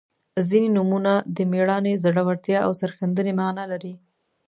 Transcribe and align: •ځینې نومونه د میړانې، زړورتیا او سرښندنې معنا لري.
•ځینې 0.47 0.69
نومونه 0.75 1.11
د 1.35 1.37
میړانې، 1.51 1.93
زړورتیا 2.03 2.59
او 2.65 2.71
سرښندنې 2.81 3.33
معنا 3.39 3.63
لري. 3.71 3.93